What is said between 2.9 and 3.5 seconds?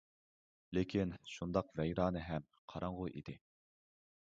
ئىدى.